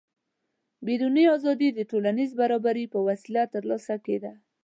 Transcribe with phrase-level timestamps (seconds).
[0.85, 4.33] بیروني ازادي د ټولنیز برابري په وسیله ترلاسه کېده.